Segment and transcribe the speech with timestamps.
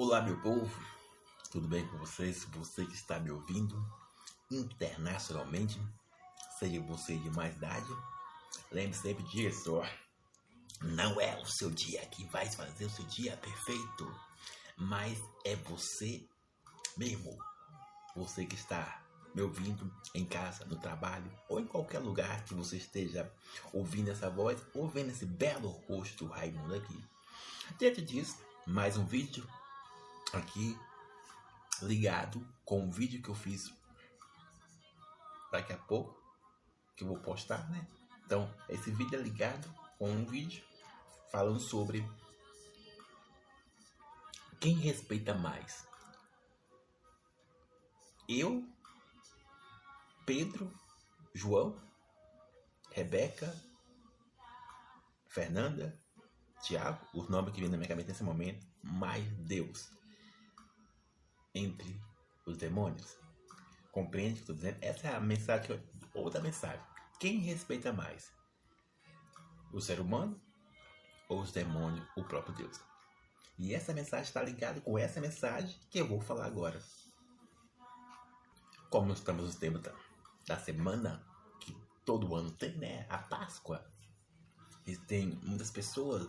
[0.00, 0.70] Olá, meu povo,
[1.50, 2.44] tudo bem com vocês?
[2.52, 3.84] Você que está me ouvindo
[4.48, 5.76] internacionalmente,
[6.56, 7.88] seja você de mais idade,
[8.70, 9.84] lembre sempre disso, ó.
[10.82, 14.20] Não é o seu dia que vai fazer o seu dia perfeito,
[14.76, 16.24] mas é você
[16.96, 17.36] mesmo,
[18.14, 19.04] você que está
[19.34, 23.28] me ouvindo em casa, no trabalho ou em qualquer lugar que você esteja
[23.72, 27.04] ouvindo essa voz ou vendo esse belo rosto do Raimundo aqui.
[27.76, 29.44] Diante disso, mais um vídeo
[30.32, 30.78] aqui
[31.82, 33.72] ligado com um vídeo que eu fiz
[35.50, 36.20] daqui a pouco,
[36.96, 37.86] que eu vou postar, né?
[38.24, 40.62] Então, esse vídeo é ligado com um vídeo
[41.30, 42.06] falando sobre
[44.60, 45.86] quem respeita mais.
[48.28, 48.68] Eu,
[50.26, 50.70] Pedro,
[51.32, 51.80] João,
[52.90, 53.54] Rebeca,
[55.28, 55.98] Fernanda,
[56.60, 59.97] Tiago, os nomes que vêm na minha cabeça nesse momento, mais Deus
[61.54, 62.00] entre
[62.46, 63.18] os demônios.
[63.92, 64.78] Compreende o que estou dizendo?
[64.80, 65.82] Essa é a mensagem,
[66.14, 66.84] outra mensagem.
[67.18, 68.32] Quem respeita mais?
[69.72, 70.40] O ser humano
[71.28, 72.80] ou os demônios, o próprio Deus?
[73.58, 76.80] E essa mensagem está ligada com essa mensagem que eu vou falar agora.
[78.88, 79.92] Como estamos no tempo da,
[80.46, 81.26] da semana
[81.60, 83.04] que todo ano tem, né?
[83.10, 83.84] A Páscoa.
[84.86, 86.26] E tem muitas pessoas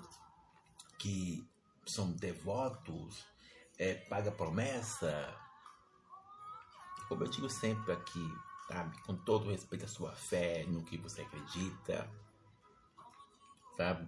[0.98, 1.48] que
[1.86, 3.24] são devotos
[3.80, 5.34] é, paga promessa.
[7.08, 9.02] Como eu digo sempre aqui, sabe?
[9.04, 12.08] Com todo respeito à sua fé, no que você acredita,
[13.76, 14.08] sabe?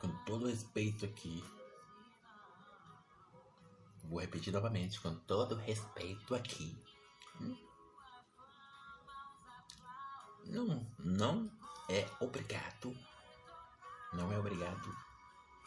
[0.00, 1.44] Com todo respeito aqui.
[4.04, 6.76] Vou repetir novamente, com todo respeito aqui.
[10.46, 11.50] Não, não
[11.88, 12.96] é obrigado.
[14.12, 15.13] Não é obrigado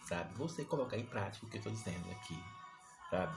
[0.07, 0.33] sabe?
[0.35, 2.41] Você colocar em prática o que eu estou dizendo aqui,
[3.09, 3.35] sabe?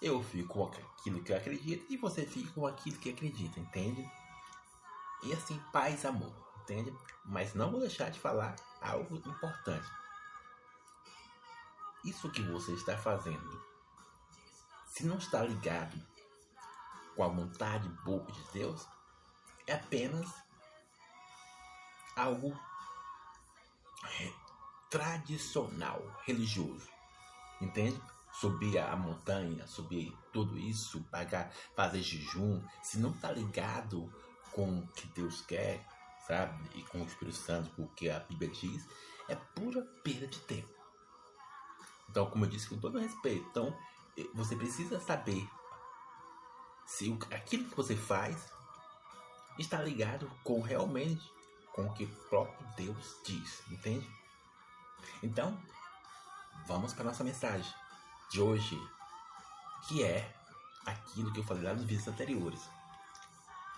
[0.00, 4.08] Eu fico com aquilo que eu acredito e você fica com aquilo que acredita, entende?
[5.22, 6.92] E assim, paz, amor, entende?
[7.24, 9.88] Mas não vou deixar de falar algo importante.
[12.04, 13.64] Isso que você está fazendo,
[14.88, 15.96] se não está ligado
[17.14, 18.86] com a vontade boa de Deus,
[19.66, 20.28] é apenas
[22.16, 22.58] algo
[24.92, 26.86] tradicional religioso.
[27.60, 27.98] Entende?
[28.30, 34.12] Subir a montanha, subir tudo isso, pagar, fazer jejum, se não tá ligado
[34.52, 35.86] com o que Deus quer,
[36.26, 36.54] sabe?
[36.74, 38.86] E com o Espírito Santo, com o que a Bíblia diz,
[39.28, 40.68] é pura perda de tempo.
[42.10, 43.74] Então, como eu disse com todo respeito, então
[44.34, 45.48] você precisa saber
[46.86, 48.52] se aquilo que você faz
[49.58, 51.32] está ligado com realmente
[51.72, 54.21] com o que próprio Deus diz, entende?
[55.22, 55.60] Então,
[56.66, 57.72] vamos para nossa mensagem
[58.30, 58.78] de hoje,
[59.86, 60.34] que é
[60.86, 62.60] aquilo que eu falei lá nos vídeos anteriores.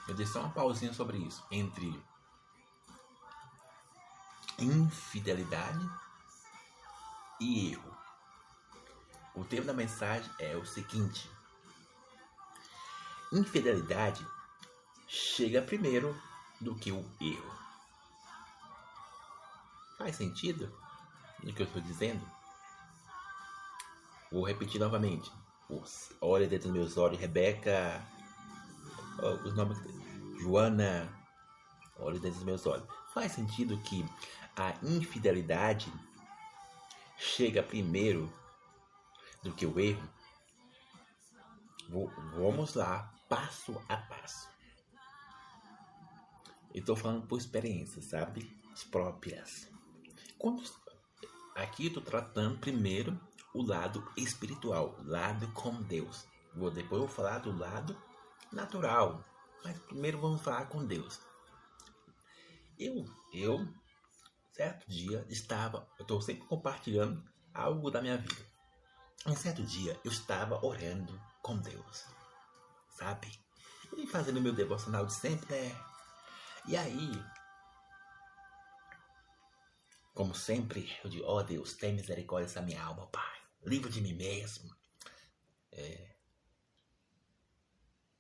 [0.07, 2.03] Eu dei só uma pausinha sobre isso, entre
[4.59, 5.91] infidelidade
[7.41, 7.97] e erro.
[9.35, 11.31] O tema da mensagem é o seguinte:
[13.33, 14.27] infidelidade
[15.09, 16.17] chega primeiro
[16.61, 17.55] do que o erro.
[19.99, 20.84] Faz sentido?
[21.43, 22.25] Do que eu estou dizendo?
[24.31, 25.31] Vou repetir novamente.
[26.21, 28.03] Olha dentro dos meus olhos, Rebeca.
[29.45, 29.79] Os nomes.
[30.41, 31.13] Joana.
[31.97, 32.87] Olha dentro dos meus olhos.
[33.13, 34.05] Faz sentido que
[34.57, 35.93] a infidelidade
[37.17, 38.33] chega primeiro
[39.43, 40.09] do que o erro?
[42.35, 44.49] Vamos lá, passo a passo.
[46.75, 48.51] Estou falando por experiência, sabe?
[48.91, 49.69] Próprias.
[50.37, 50.65] Quando
[51.55, 53.19] Aqui estou tratando primeiro
[53.55, 56.27] o lado espiritual, lado com Deus.
[56.55, 57.97] Vou depois vou falar do lado
[58.53, 59.23] natural,
[59.65, 61.21] mas primeiro vamos falar com Deus.
[62.77, 63.69] Eu, eu,
[64.53, 67.23] certo dia estava, eu estou sempre compartilhando
[67.53, 68.47] algo da minha vida.
[69.25, 72.05] Um certo dia eu estava orando com Deus,
[72.91, 73.31] sabe?
[73.97, 75.77] E fazendo meu devocional de sempre, né?
[76.67, 77.25] E aí
[80.15, 83.43] como sempre, eu digo, ó oh Deus, tem misericórdia dessa minha alma, Pai.
[83.65, 84.73] Livro de mim mesmo.
[85.73, 86.15] É...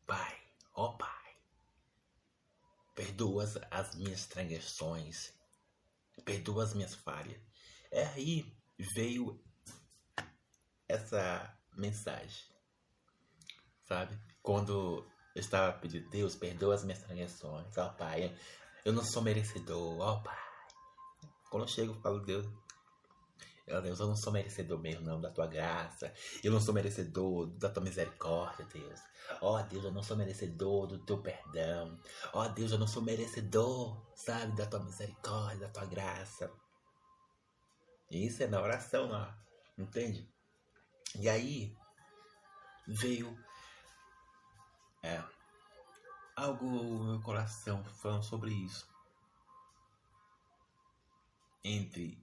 [0.04, 0.42] Pai,
[0.74, 1.36] ó oh Pai,
[2.94, 5.32] perdoa as minhas transgressões,
[6.24, 7.40] perdoa as minhas falhas.
[7.92, 8.52] É aí
[8.96, 9.40] veio
[10.88, 12.44] essa mensagem,
[13.84, 14.18] sabe?
[14.42, 18.36] Quando eu estava pedindo, Deus, perdoa as minhas transgressões, ó oh, Pai,
[18.84, 20.43] eu não sou merecedor, ó Pai.
[21.54, 22.48] Quando eu chego, eu falo, Deus,
[23.70, 26.12] Ó Deus, eu não sou merecedor mesmo, não, da tua graça.
[26.42, 29.00] Eu não sou merecedor da tua misericórdia, Deus.
[29.40, 31.96] Ó Deus, eu não sou merecedor do teu perdão.
[32.32, 36.50] Ó Deus, eu não sou merecedor, sabe, da tua misericórdia, da tua graça.
[38.10, 39.32] Isso é na oração, ó.
[39.78, 40.28] Entende?
[41.14, 41.72] E aí
[42.84, 43.38] veio
[45.04, 45.22] é,
[46.34, 48.92] algo no meu coração falando sobre isso.
[51.64, 52.22] Entre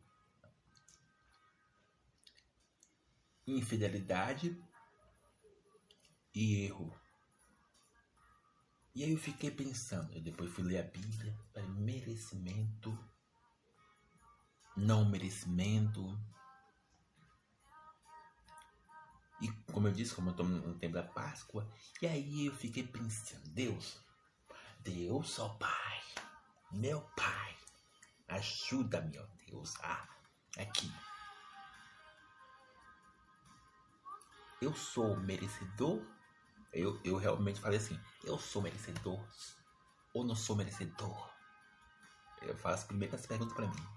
[3.48, 4.56] infidelidade
[6.34, 6.96] e erro.
[8.94, 11.38] E aí eu fiquei pensando, eu depois fui ler a Bíblia,
[11.70, 12.98] merecimento,
[14.76, 16.20] não merecimento.
[19.42, 21.68] E como eu disse, como eu estou no tempo da Páscoa,
[22.02, 24.00] e aí eu fiquei pensando, Deus,
[24.82, 26.04] Deus, ó Pai,
[26.72, 27.41] meu Pai,
[28.32, 30.08] ajuda-me, ó Deus, ah,
[30.58, 30.92] aqui
[34.62, 36.00] eu sou merecedor?
[36.72, 39.20] Eu, eu realmente falei assim, eu sou merecedor
[40.14, 41.30] ou não sou merecedor?
[42.42, 43.88] Eu faço primeiro essa pergunta para mim.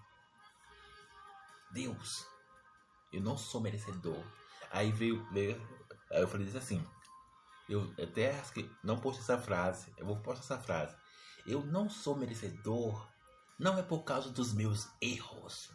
[1.71, 2.27] Deus,
[3.13, 4.25] eu não sou merecedor.
[4.71, 5.55] Aí veio, veio
[6.11, 6.85] aí eu falei assim,
[7.69, 10.97] eu até acho que não posto essa frase, eu vou postar essa frase.
[11.47, 13.07] Eu não sou merecedor,
[13.59, 15.71] não é por causa dos meus erros,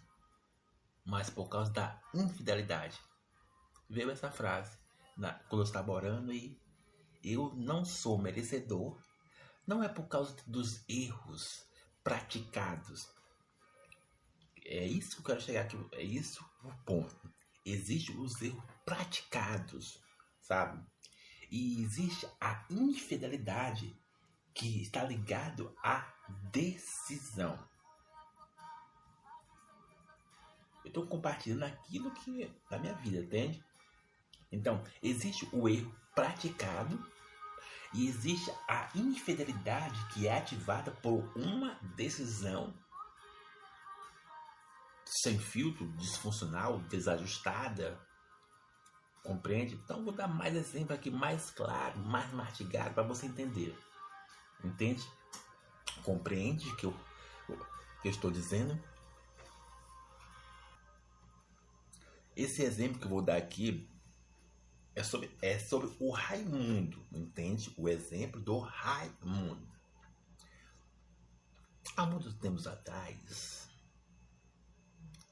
[1.05, 2.99] mas por causa da infidelidade.
[3.89, 4.77] Veio essa frase
[5.17, 6.59] na, quando eu estava orando e
[7.23, 9.01] eu não sou merecedor,
[9.65, 11.63] não é por causa dos erros
[12.03, 13.07] praticados.
[14.65, 17.33] É isso que eu quero chegar aqui, é isso o ponto.
[17.65, 20.01] Existem os erros praticados,
[20.41, 20.83] sabe?
[21.49, 23.99] E existe a infidelidade
[24.53, 26.05] que está ligado à
[26.51, 27.57] decisão.
[30.83, 33.63] Eu estou compartilhando aquilo que na minha vida, entende?
[34.51, 36.99] Então, existe o erro praticado
[37.93, 42.73] e existe a infidelidade que é ativada por uma decisão
[45.05, 47.99] sem filtro, disfuncional, desajustada.
[49.23, 49.75] Compreende?
[49.75, 53.77] Então, vou dar mais exemplo aqui, mais claro, mais mastigado para você entender.
[54.63, 55.03] Entende?
[56.03, 56.93] Compreende que eu,
[58.01, 58.81] que eu estou dizendo?
[62.35, 63.89] Esse exemplo que eu vou dar aqui
[64.95, 67.73] é sobre, é sobre o Raimundo, entende?
[67.77, 69.67] O exemplo do Raimundo.
[71.95, 73.69] Há muitos tempos atrás,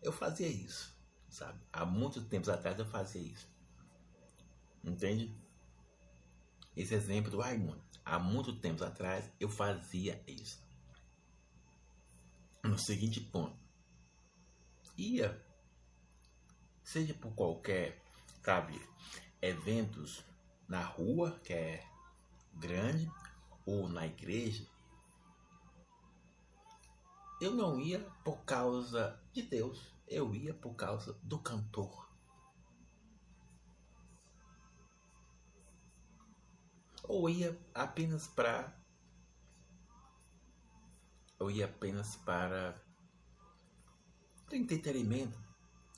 [0.01, 0.97] eu fazia isso,
[1.29, 1.61] sabe?
[1.71, 3.49] Há muitos tempos atrás eu fazia isso.
[4.83, 5.33] Entende?
[6.77, 7.81] Esse exemplo do Raimundo.
[8.05, 10.63] Há muitos tempos atrás eu fazia isso.
[12.63, 13.57] No seguinte ponto.
[14.95, 15.43] Ia,
[16.83, 17.99] seja por qualquer,
[18.43, 18.79] sabe,
[19.41, 20.23] eventos
[20.67, 21.83] na rua, que é
[22.53, 23.11] grande,
[23.65, 24.67] ou na igreja,
[27.41, 32.06] eu não ia por causa de Deus, eu ia por causa do cantor.
[37.07, 38.73] Ou ia apenas para.
[41.39, 42.81] Eu ia apenas para.
[44.51, 45.37] entretenimento.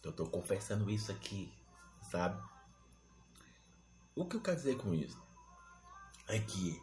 [0.04, 1.54] Eu estou confessando isso aqui,
[2.02, 2.42] sabe?
[4.16, 5.22] O que eu quero dizer com isso?
[6.28, 6.82] É que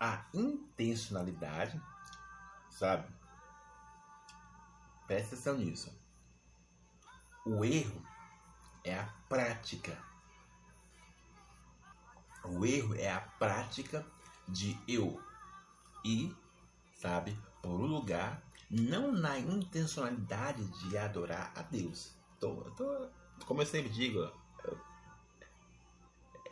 [0.00, 1.80] a intencionalidade,
[2.70, 3.12] sabe?
[5.06, 5.92] Presta atenção nisso.
[7.44, 8.02] O erro
[8.84, 9.96] é a prática.
[12.50, 14.04] O erro é a prática
[14.48, 15.20] de eu
[16.04, 16.34] ir,
[16.94, 22.16] sabe, por um lugar, não na intencionalidade de adorar a Deus.
[22.40, 23.08] Tô, tô,
[23.46, 24.30] como eu sempre digo,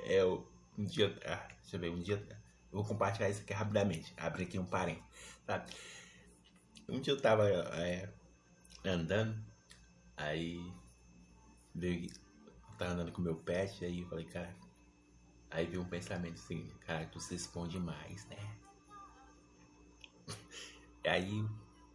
[0.01, 1.19] é um dia.
[1.25, 2.25] Ah, deixa eu ver, um dia.
[2.73, 4.13] Eu vou compartilhar isso aqui rapidamente.
[4.17, 5.05] Abre aqui um parênteses.
[5.47, 5.65] Tá?
[6.89, 8.09] Um dia eu tava é,
[8.85, 9.37] andando,
[10.17, 10.61] aí
[11.75, 12.11] veio,
[12.47, 14.55] eu tava andando com meu pet, aí eu falei, cara,
[15.57, 18.37] aí veio um pensamento assim, cara, tu se expõe demais, né?
[21.07, 21.43] aí,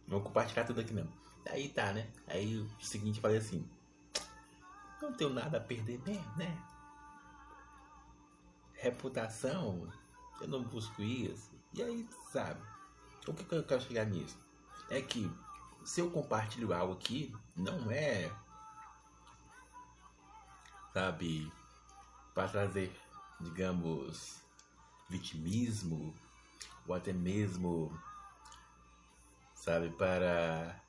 [0.06, 1.08] não vou compartilhar tudo aqui não.
[1.48, 2.10] Aí tá, né?
[2.26, 3.68] Aí o seguinte, falei assim,
[5.00, 6.62] não tenho nada a perder mesmo, né?
[8.82, 9.88] reputação,
[10.40, 11.52] eu não busco isso.
[11.72, 12.60] E aí, sabe?
[13.28, 14.36] O que eu quero chegar nisso?
[14.90, 15.30] É que
[15.84, 18.30] se eu compartilho algo aqui, não é,
[20.92, 21.50] sabe,
[22.34, 22.92] para trazer,
[23.42, 24.40] digamos,
[25.08, 26.14] vitimismo,
[26.86, 27.96] ou até mesmo,
[29.54, 30.80] sabe, para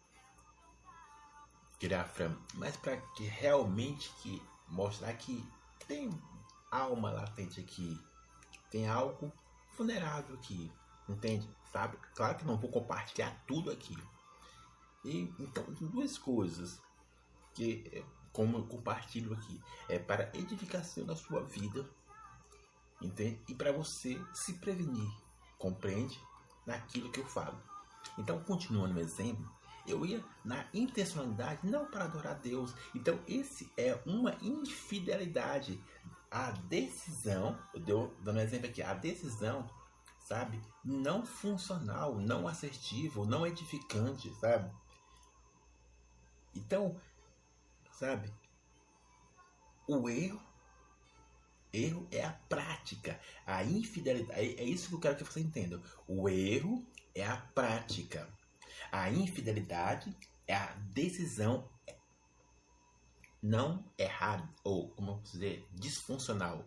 [1.80, 5.46] diafragma, mas para que realmente que mostrar que
[5.88, 6.10] tem
[6.72, 8.00] alma latente aqui,
[8.72, 9.32] tem algo
[9.78, 10.72] vulnerável aqui,
[11.10, 11.50] entende?
[11.72, 11.98] Sabe?
[12.16, 13.96] Claro que não vou compartilhar tudo aqui.
[15.04, 16.82] E então duas coisas
[17.54, 21.88] que como eu compartilho aqui é para edificação da sua vida,
[23.06, 23.42] entende?
[23.48, 25.10] E para você se prevenir,
[25.58, 26.20] compreende?
[26.66, 27.62] Naquilo que eu falo.
[28.18, 29.50] Então, continuando o exemplo,
[29.86, 32.74] eu ia na intencionalidade não para adorar Deus.
[32.96, 35.82] Então, esse é uma infidelidade.
[36.32, 39.70] A decisão, eu dou dando um exemplo aqui, a decisão,
[40.20, 44.72] sabe, não funcional, não assertivo, não edificante, sabe?
[46.56, 47.00] Então,
[47.92, 48.34] sabe,
[49.88, 50.42] o erro
[51.74, 53.20] Erro é a prática.
[53.46, 54.40] A infidelidade.
[54.40, 55.82] É, é isso que eu quero que você entenda.
[56.08, 58.30] O erro é a prática.
[58.92, 60.16] A infidelidade
[60.48, 61.68] é a decisão
[63.42, 66.64] não errada, ou como dizer, disfuncional.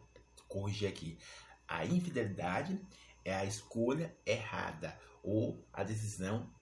[0.49, 1.19] Corrigir aqui.
[1.67, 2.81] A infidelidade
[3.25, 6.53] é a escolha errada ou a decisão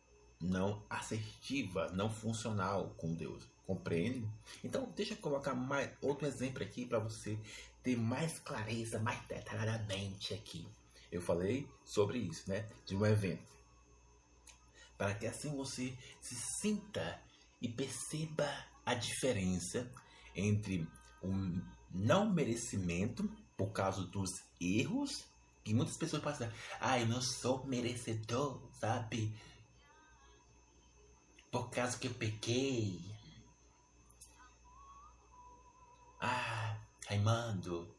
[0.41, 3.49] não assertiva, não funcional com Deus.
[3.67, 4.29] Compreende?
[4.63, 7.39] Então, deixa eu colocar mais outro exemplo aqui para você
[7.85, 10.67] ter mais clareza, mais detalhadamente aqui.
[11.13, 12.69] Eu falei sobre isso, né?
[12.85, 13.53] De um evento.
[14.99, 17.23] Para que assim você se sinta
[17.61, 18.49] e perceba
[18.85, 19.89] a diferença
[20.35, 20.89] entre
[21.23, 21.31] o
[21.91, 25.25] não merecimento por causa dos erros
[25.63, 26.51] que muitas pessoas passam.
[26.81, 29.35] Ah, eu não sou merecedor, sabe?
[31.51, 33.14] Por causa que eu pequei.
[37.07, 37.95] Raimando,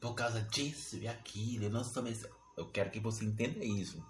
[0.00, 2.36] por causa disso e aquilo, eu não sou merecedor.
[2.56, 4.04] Eu quero que você entenda isso.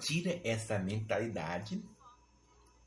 [0.00, 1.82] Tira essa mentalidade,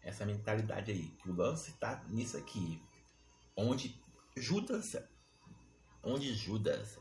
[0.01, 2.81] essa mentalidade aí, que o lance está nisso aqui,
[3.55, 3.99] onde
[4.35, 4.95] Judas,
[6.03, 6.97] onde Judas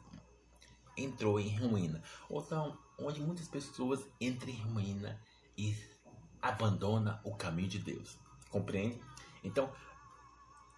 [0.97, 5.21] entrou em ruína, ou então onde muitas pessoas entram em ruína
[5.57, 5.77] e
[6.41, 8.19] abandona o caminho de Deus.
[8.51, 9.01] Compreende?
[9.43, 9.73] Então,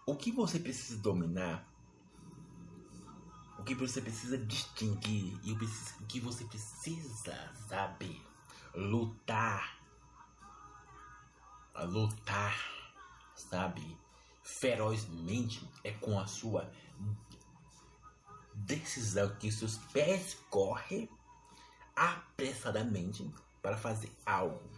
[0.08, 1.68] o que você precisa dominar,
[3.58, 5.58] o que você precisa distinguir e o
[6.06, 8.22] que você precisa, sabe,
[8.72, 9.80] lutar,
[11.74, 12.56] lutar,
[13.34, 13.98] sabe,
[14.44, 16.70] ferozmente é com a sua
[18.54, 21.10] decisão que seus pés correm
[21.96, 23.28] apressadamente
[23.60, 24.70] para fazer algo.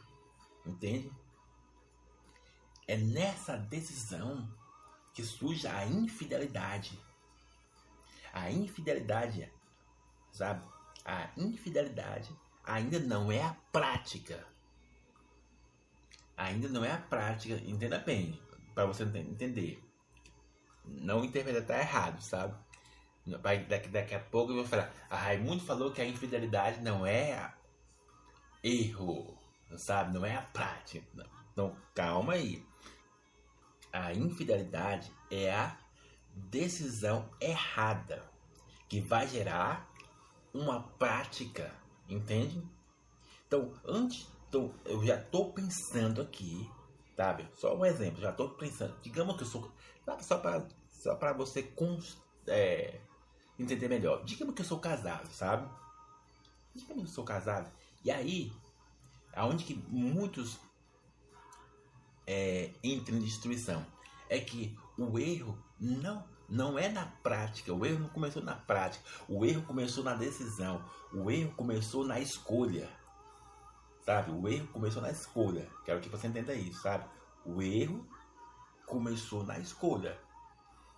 [0.65, 1.13] Entende?
[2.87, 4.49] É nessa decisão
[5.19, 6.97] que surge a infidelidade.
[8.33, 9.53] A infidelidade,
[10.31, 10.65] sabe?
[11.05, 12.31] A infidelidade
[12.63, 14.47] ainda não é a prática.
[16.37, 18.41] Ainda não é a prática, entenda bem,
[18.77, 19.83] para você entender.
[20.85, 22.57] Não interpretar errado, sabe?
[23.69, 24.95] Daqui, daqui a pouco eu vou falar.
[25.11, 27.53] A Raimundo falou que a infidelidade não é
[28.63, 29.37] erro
[29.77, 30.15] sabe?
[30.15, 31.05] Não é a prática.
[31.13, 31.27] Não.
[31.53, 32.65] Então, calma aí.
[33.99, 35.77] A infidelidade é a
[36.33, 38.23] decisão errada
[38.89, 39.91] que vai gerar
[40.55, 41.75] uma prática,
[42.09, 42.63] entende?
[43.47, 46.71] Então, antes, então, eu já estou pensando aqui,
[47.17, 47.49] sabe?
[47.55, 48.97] Só um exemplo, já estou pensando.
[49.03, 49.73] Digamos que eu sou,
[50.05, 50.25] sabe?
[50.25, 53.01] Só para só para você const, é,
[53.59, 54.25] entender melhor.
[54.25, 55.69] Digamos que eu sou casado, sabe?
[56.75, 57.71] Digamos que eu sou casado.
[58.05, 58.53] E aí,
[59.35, 60.59] aonde que muitos
[62.29, 63.85] é, entram em destruição
[64.29, 69.05] é que o erro não não é na prática, o erro não começou na prática,
[69.29, 70.83] o erro começou na decisão,
[71.13, 72.89] o erro começou na escolha,
[74.01, 74.31] sabe?
[74.31, 77.05] O erro começou na escolha, quero que você entenda isso, sabe?
[77.45, 78.07] O erro
[78.87, 80.19] começou na escolha,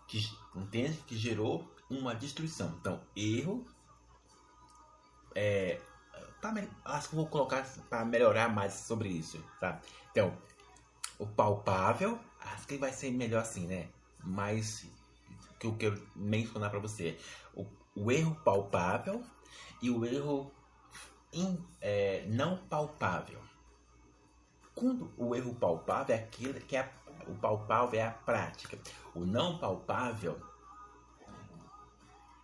[0.06, 0.20] que
[0.54, 2.76] entende que gerou uma destruição.
[2.78, 3.66] Então, erro
[5.34, 5.80] é,
[6.40, 6.54] Pra,
[6.86, 9.78] acho que vou colocar para melhorar mais sobre isso, tá?
[10.10, 10.34] Então,
[11.20, 13.88] o palpável, acho que vai ser melhor assim, né?
[14.24, 14.86] Mas
[15.58, 17.18] que eu quero mencionar para você,
[17.54, 19.22] o, o, erro palpável
[19.82, 20.50] e o erro
[21.32, 23.38] in, é, não palpável.
[24.74, 26.90] Quando o erro palpável é aquilo que é
[27.28, 28.78] o palpável é a prática,
[29.14, 30.40] o não palpável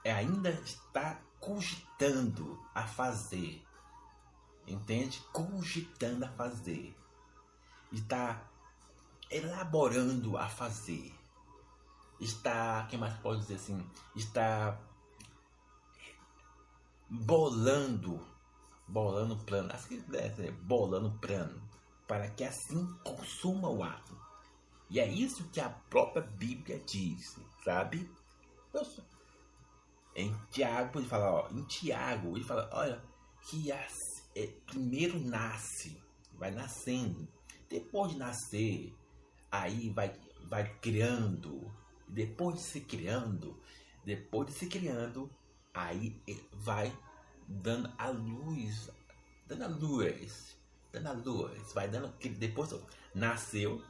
[0.04, 3.66] é ainda está cogitando a fazer
[4.66, 5.22] entende?
[5.32, 6.94] Cogitando a fazer,
[7.92, 8.42] está
[9.30, 11.12] elaborando a fazer,
[12.20, 14.78] está, quem mais pode dizer assim, está
[17.08, 18.24] bolando,
[18.86, 21.60] bolando plano, que deve bolando plano,
[22.06, 24.16] para que assim consuma o ato.
[24.88, 28.08] E é isso que a própria Bíblia diz, sabe?
[30.14, 33.02] Em Tiago, ele fala, ó, em Tiago, ele fala, olha,
[33.42, 33.92] que as,
[34.34, 36.00] é, primeiro nasce,
[36.34, 37.28] vai nascendo.
[37.68, 38.94] Depois de nascer,
[39.62, 41.74] aí vai, vai criando.
[42.08, 43.60] Depois de se criando,
[44.04, 45.30] depois de se criando,
[45.74, 46.20] aí
[46.52, 46.96] vai
[47.48, 48.90] dando a luz,
[49.46, 50.56] dando a luz,
[50.92, 52.74] dando a luz, vai dando, depois
[53.14, 53.82] nasceu,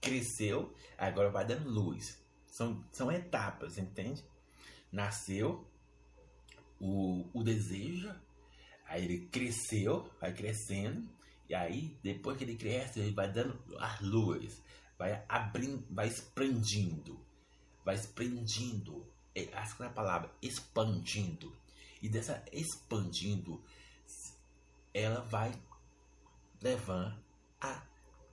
[0.00, 2.22] cresceu, agora vai dando luz.
[2.46, 4.24] São, são etapas, entende?
[4.90, 5.68] Nasceu
[6.80, 8.14] o, o desejo,
[8.86, 11.10] aí ele cresceu, vai crescendo,
[11.48, 14.62] e aí depois que ele cresce, ele vai dando as luz,
[14.98, 17.20] vai abrindo, vai expandindo,
[17.84, 21.54] vai expandindo, essa é a palavra, expandindo.
[22.02, 23.62] E dessa expandindo,
[24.92, 25.52] ela vai
[26.60, 27.16] levando
[27.60, 27.82] a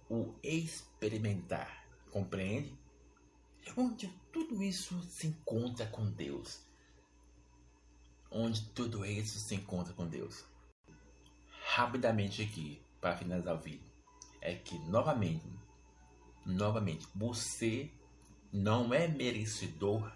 [0.09, 2.77] o experimentar, compreende?
[3.75, 6.59] Onde tudo isso se encontra com Deus.
[8.29, 10.45] Onde tudo isso se encontra com Deus.
[11.65, 13.91] Rapidamente aqui, para finalizar o vídeo,
[14.39, 15.45] é que novamente,
[16.45, 17.91] novamente, você
[18.49, 20.09] não é merecedor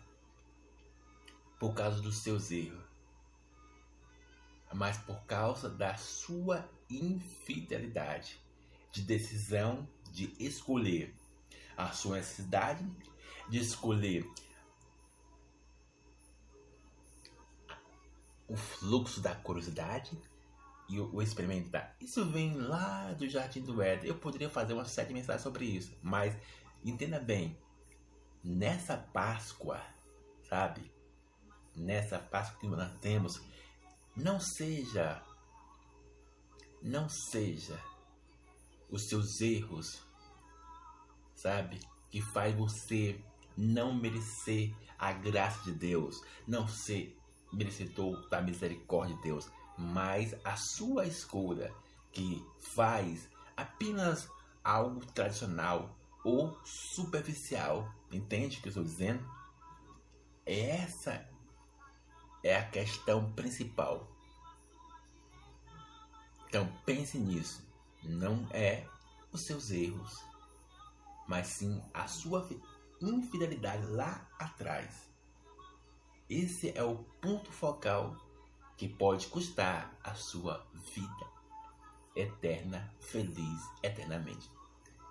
[1.60, 2.82] por causa dos seus erros,
[4.74, 8.40] mas por causa da sua infidelidade
[8.90, 11.14] de decisão de escolher
[11.76, 12.90] a sua necessidade,
[13.50, 14.26] de escolher
[18.48, 20.18] o fluxo da curiosidade
[20.90, 21.96] e o, experimentar.
[22.00, 24.10] Isso vem lá do Jardim do Éden.
[24.10, 26.36] Eu poderia fazer uma série de mensagens sobre isso, mas
[26.84, 27.58] entenda bem,
[28.44, 29.82] nessa Páscoa,
[30.48, 30.92] sabe?
[31.76, 33.42] Nessa Páscoa que nós temos,
[34.16, 35.22] não seja,
[36.82, 37.80] não seja
[38.90, 40.02] os seus erros,
[41.36, 41.80] sabe?
[42.10, 43.20] Que faz você
[43.56, 47.18] não merecer a graça de Deus, não ser
[47.52, 51.74] merecedor da misericórdia de Deus, mas a sua escolha
[52.12, 54.30] que faz apenas
[54.64, 57.94] algo tradicional ou superficial.
[58.12, 59.26] Entende o que eu estou dizendo?
[60.46, 61.30] Essa
[62.44, 64.08] é a questão principal.
[66.48, 67.68] Então pense nisso
[68.04, 68.88] não é
[69.32, 70.24] os seus erros,
[71.28, 72.48] mas sim a sua
[73.02, 75.10] infidelidade lá atrás.
[76.30, 78.16] Esse é o ponto focal
[78.78, 81.28] que pode custar a sua vida
[82.16, 84.50] eterna, feliz eternamente.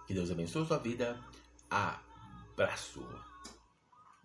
[0.06, 1.20] Que Deus abençoe a sua vida.
[1.68, 3.04] Abraço.